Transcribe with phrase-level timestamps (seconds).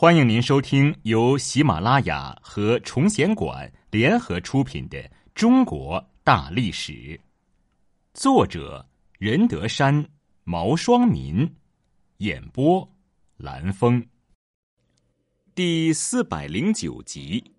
[0.00, 4.96] 欢迎您收听由喜马拉雅和崇贤馆联合出品的
[5.34, 6.92] 《中国大历史》，
[8.14, 8.88] 作者
[9.18, 10.08] 任德山、
[10.44, 11.52] 毛双民，
[12.18, 12.88] 演播
[13.38, 14.06] 蓝峰。
[15.52, 17.52] 第四百零九集：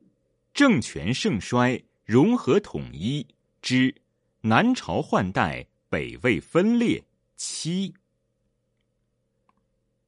[0.54, 3.28] 政权盛衰、融合统一
[3.62, 3.94] 之
[4.40, 7.04] 南朝换代、北魏分裂
[7.36, 7.94] 七。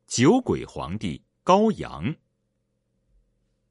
[0.07, 1.21] 酒鬼皇帝。
[1.44, 2.16] 高阳，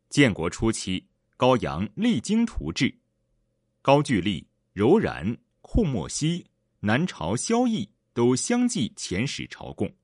[0.09, 2.93] 建国初期，高阳励精图治，
[3.81, 6.45] 高句丽、柔然、库莫西、
[6.81, 9.95] 南朝萧绎都相继遣使朝贡，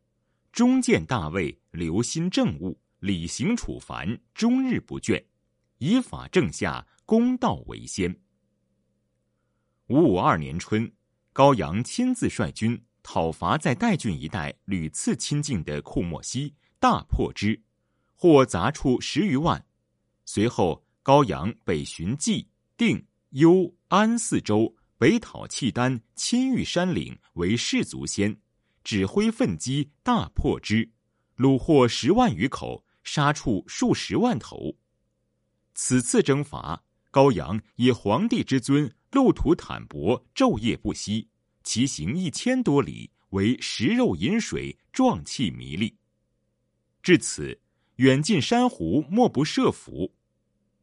[0.53, 5.25] 中建大魏，留心政务，礼行处凡，终日不倦，
[5.79, 8.17] 以法正下，公道为先。
[9.89, 10.89] 五五二年春，
[11.33, 16.55] 高阳亲自率军讨伐在代郡一带屡次亲近的库莫西。
[16.79, 17.59] 大破之，
[18.17, 19.65] 获杂处十余万。
[20.25, 28.37] 随后，高阳北巡冀、定、幽、安四州，北讨契丹，亲御山岭，为士卒先，
[28.83, 30.91] 指挥奋击，大破之，
[31.37, 34.75] 虏获十万余口，杀处数十万头。
[35.75, 41.29] 此次征伐，高阳以皇帝之尊，路途坦薄，昼夜不息，
[41.63, 45.95] 骑行一千多里，为食肉饮水，壮气弥力。
[47.03, 47.61] 至此，
[47.97, 50.13] 远近山湖莫不设伏。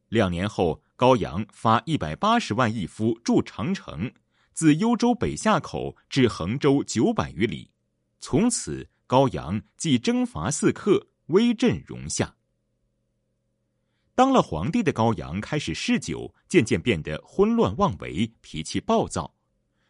[0.08, 4.12] 两年后，高阳发一百八十万义夫筑长城，
[4.52, 7.70] 自幽州北下口至衡州九百余里。
[8.18, 12.34] 从此，高阳即征伐四克，威震戎下。
[14.16, 19.36] 当了皇帝的高阳开始嗜酒，渐渐变得昏乱妄为，脾气暴躁。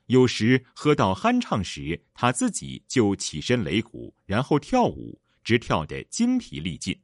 [0.06, 5.22] 有时喝到酣畅时，他自己就起身擂鼓，然后跳舞。
[5.42, 6.98] 直跳得筋疲力尽，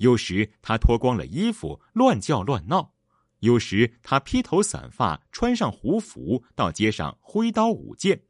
[0.00, 2.94] 有时他脱光了衣服乱叫乱闹，
[3.40, 8.22] 有时他披头散发穿上胡服到街上挥刀舞剑，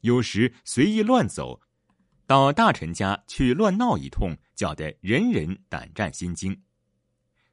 [0.00, 1.60] 有时随意乱走，
[2.26, 6.62] 到大臣家去乱闹一通，搅得人人胆战心惊。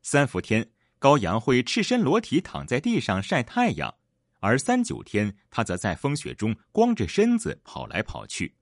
[0.01, 3.93] 三伏天，高阳会赤身裸体躺在地上晒太阳，
[4.39, 8.55] 而三九天，他则在风雪中光着身子跑来跑去。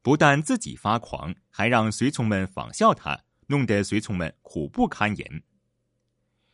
[0.00, 5.42] 不但自己发狂，还让随从们仿效他，弄得随从们苦不堪言。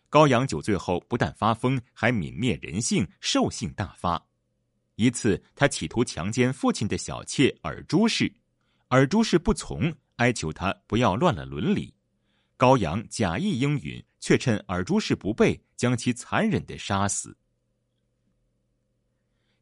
[0.08, 4.26] 高阳酒醉后，不但发疯，还泯灭人性，兽性大发。
[4.94, 8.32] 一次，他企图强奸父亲的小妾尔朱氏，
[8.88, 11.92] 尔朱氏不从，哀求他不要乱了伦理。
[12.56, 17.36] 高阳假意应允，却趁尔朱氏不备，将其残忍的杀死。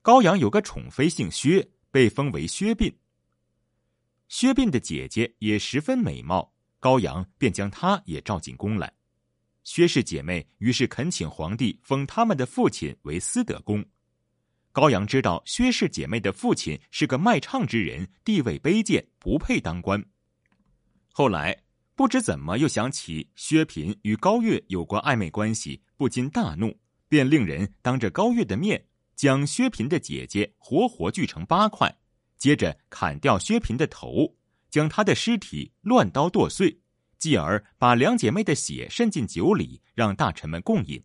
[0.03, 2.95] 高阳有个宠妃姓薛，被封为薛卞。
[4.29, 6.52] 薛膑的姐姐也十分美貌，
[6.83, 8.93] 高阳便将她也召进宫来。
[9.63, 13.85] 薛氏姐妹于是恳请皇帝封他们的父亲为司德公。
[14.73, 20.05] 高阳知道薛氏姐妹的父亲是个卖唱之人，地位卑贱，不配当官。
[21.13, 21.57] 后来
[21.95, 26.77] 不知怎么又想起薛嫔与高月有过暧昧关系，不禁大怒，
[27.07, 31.97] 便令人当着高月的面将薛嫔的姐姐活活锯成八块。
[32.39, 34.35] 接着砍掉薛嫔的头，
[34.73, 36.81] 将他的尸体乱刀剁碎，
[37.19, 41.05] 继而把两姐妹的血渗进酒里，让大臣们共饮。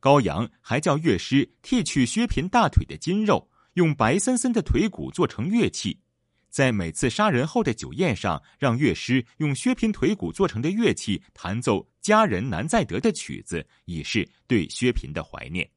[0.00, 6.00] 高阳还叫乐师剃去薛平大腿的筋肉，用白森森的腿骨做成乐器，
[6.48, 15.70] 在每次杀人后的酒宴上，让乐师用薛平腿骨做成的乐器弹奏《佳人难再得》的曲子，以示对薛平的怀念。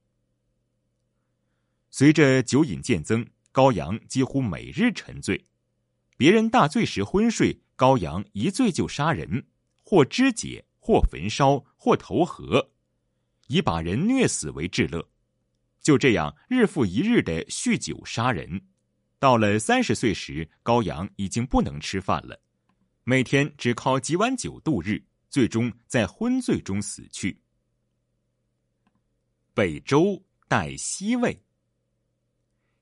[1.90, 3.28] 随着酒瘾渐增。
[3.50, 5.44] 高阳几乎每日沉醉，
[6.18, 9.46] 别人大醉时昏睡，高阳一醉就杀人，
[9.84, 12.72] 或肢解，或焚烧，或投河，
[13.48, 15.08] 以把人虐死为至乐。
[15.80, 18.60] 就这样日复一日的酗酒杀人，
[19.20, 22.42] 到了三十岁时，高阳已经不能吃饭了，
[23.04, 27.40] 每天只靠几碗酒度日，最终在昏醉中死去。
[29.54, 31.40] 北周代西魏。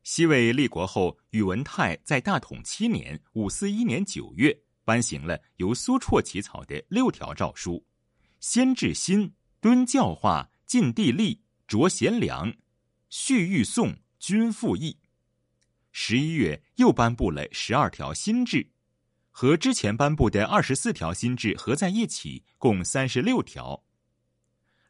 [0.06, 4.56] 西魏立国后，宇文泰在大统七年（五四一年九月）
[4.86, 7.84] 颁行了由苏绰起草的六条诏书：
[8.40, 12.54] 先治新，敦教化，尽地利，着贤良，
[13.10, 15.00] 续御宋，均复议。
[15.92, 18.69] 十一月又颁布了十二条新制，
[19.31, 23.84] 和之前颁布的二十四条新制合在一起，共三十六条。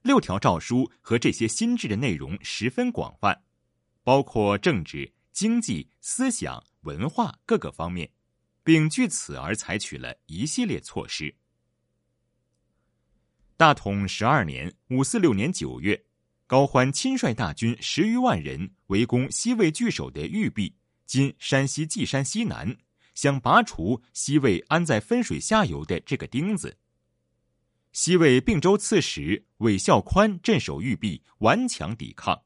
[0.01, 3.43] 六条诏书和这些新制的内容十分广泛。
[4.05, 8.11] 包括政治、经济、思想、文化各个方面，
[8.63, 11.33] 并据此而采取了一系列措施。
[13.57, 16.05] 大统十二年（五四六年）九月，
[16.45, 20.75] 高欢亲率大军十余万人围攻西魏据守的玉壁
[21.07, 22.77] （今山西稷山西南），
[23.15, 26.77] 想拔除西魏安在汾水下游的这个钉子。
[27.91, 32.44] 西魏并州刺史韦孝宽镇守玉壁，顽强抵抗。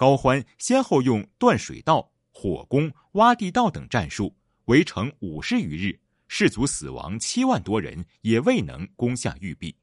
[0.00, 9.76] 高欢先后用断水道、火攻、挖地道等战术，围城五十余日，士卒死亡七万多人，也未能攻下玉壁。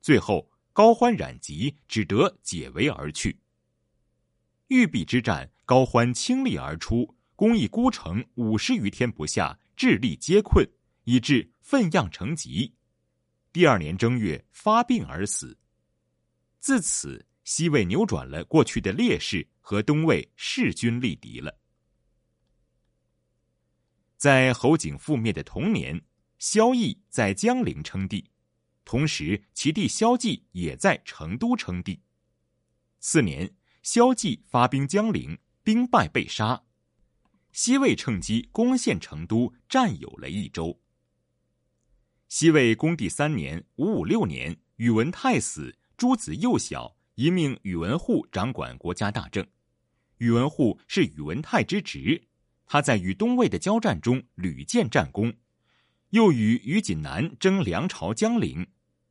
[0.00, 3.38] 最后，高欢染疾，只得解围而去。
[4.66, 10.68] 玉壁之战，高欢倾力而出，攻一孤城五十余天不下，智力皆困，
[11.04, 12.74] 以致奋样成疾。
[13.52, 15.56] 第二年正月发病而死。
[16.58, 21.58] 自此，西魏扭转了过去的劣势，和东魏势均力敌了。
[24.16, 26.00] 在侯景覆灭的同年，
[26.38, 28.30] 萧绎在江陵称帝，
[28.84, 32.00] 同时其弟萧纪也在成都称帝。
[33.00, 33.52] 次年，
[33.82, 36.62] 萧纪发兵江陵，兵败被杀，
[37.50, 40.80] 西魏趁机攻陷成都，占有了益州。
[42.28, 49.46] 西魏恭帝三年（五五六年），宇文泰死，诸子幼小，一命宇文护掌管国家大政。
[50.18, 52.28] 宇文护是宇文泰之侄，
[52.66, 55.34] 他在与东魏的交战中屡建战功，
[56.10, 58.66] 又与于锦南争梁朝江陵。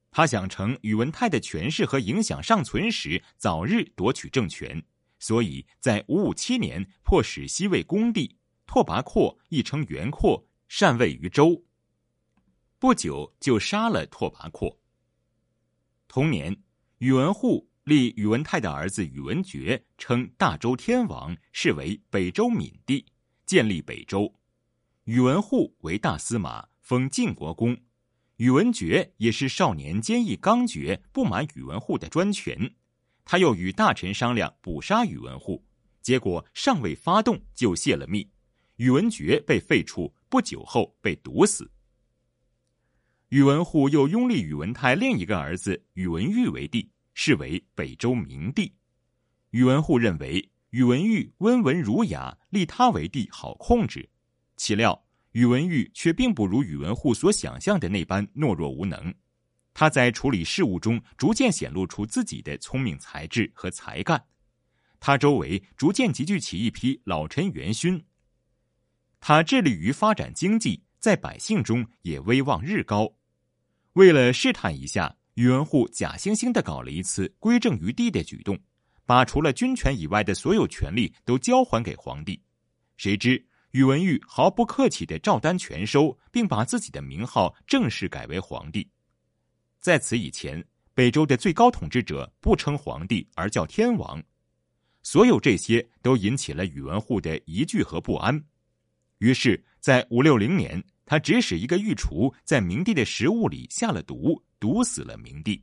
[0.09, 4.83] 他想乘宇文泰的权势和影响尚存时，早日夺取政权，
[5.19, 11.63] 所以在五五七年迫使西魏恭帝拓跋廓（亦称元廓）禅位于周。
[12.79, 14.79] 不久就杀了拓跋廓。
[16.07, 16.61] 同年，
[16.97, 23.03] 宇文护立宇文泰的儿子宇文觉称大周天王，是为北周闵帝，
[23.47, 24.35] 建立北周。
[25.05, 27.75] 宇文护为大司马，封晋国公。
[28.35, 32.75] 宇文觉也是少年坚毅刚决，不满宇文护的专权。
[33.25, 35.65] 他又与大臣商量捕杀宇文护，
[36.03, 38.29] 结果尚未发动就泄了密，
[38.75, 41.71] 宇文觉被废黜，不久后被毒死。
[43.29, 48.73] 宇文护又拥立宇文泰另一个儿子宇文毓为帝，是为北周明帝。
[49.51, 54.09] 宇文护认为宇文毓温文儒雅，立他为帝好控制。
[54.55, 59.13] 岂料宇文毓却并不如宇文护所想象的那般懦弱无能。
[59.73, 64.21] 他在处理事务中逐渐显露出自己的聪明才智和才干。
[64.99, 68.03] 他周围逐渐集聚起一批老臣元勋。
[69.19, 73.11] 他致力于发展经济，在百姓中也威望日高。
[73.93, 78.59] 为了试探一下，宇文护假惺惺的搞了一次归政于帝的举动，
[79.05, 82.41] 把除了军权以外的所有权力都交还给皇帝。
[82.97, 88.89] 谁知宇文毓毫不客气的照单全收，并把自己的名号正式改为皇帝。
[89.79, 90.63] 在此以前，
[90.93, 94.21] 北周的最高统治者不称皇帝，而叫天王。
[95.01, 98.43] 所有这些都引起了宇文护的疑惧和不安。
[99.19, 100.83] 于是，在五六零年。
[101.11, 105.61] 他指使一个御厨在明帝的食物里下了毒，毒死了明帝。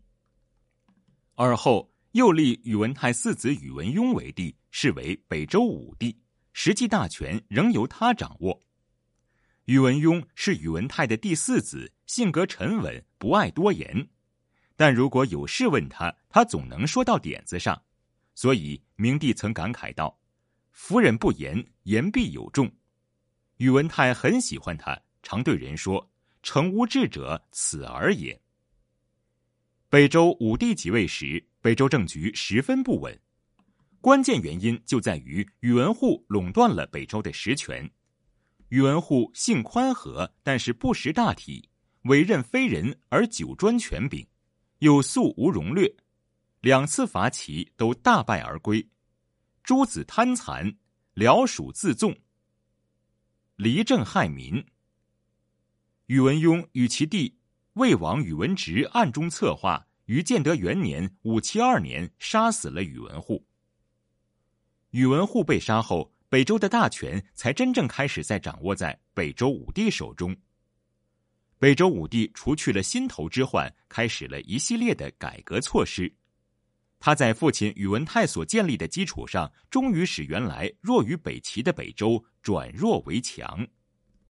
[1.37, 6.15] 而后又立宇文泰四子宇文邕为帝，是为北周武帝，
[6.53, 8.63] 实际大权仍由他掌握。
[9.65, 14.07] 宇文邕是宇文泰的第四子，性格沉稳，不爱多言，
[14.77, 17.83] 但如果有事问他，他总能说到点子上。
[18.35, 20.21] 所以明帝曾感慨道
[20.73, 22.71] ：“夫人不言，言必有重。”
[23.57, 25.01] 宇文泰很喜欢他。
[25.23, 26.11] 常对人说
[26.43, 28.41] ：“成无智者，此而也。”
[29.91, 33.19] 北周武帝即位时，北周政局十分不稳，
[34.01, 37.91] 关键原因就在于宇文护垄断了北周的实权。
[38.69, 41.71] 宇文护性宽和，但是不识大体，
[42.03, 44.27] 委任非人而久专权柄，
[44.81, 45.91] 有素无容略，
[46.61, 48.87] 两次伐齐都大败而归。
[49.63, 50.77] 诸子贪残，
[51.15, 52.15] 僚属自纵，
[53.57, 54.63] 离政害民。
[56.09, 57.37] 宇文邕与其弟
[57.75, 63.45] 魏王宇文直暗中策划，于建德元年（五七二年）杀死了宇文护。
[64.93, 70.35] 宇文护被杀后，北周的大权才真正开始在掌握在北周武帝手中。
[71.59, 76.11] 北周武帝除去了心头之患，开始了一系列的改革措施。
[76.99, 83.69] 他在父亲宇文泰所建立的基础上，终于使原来弱于北齐的北周转弱为强。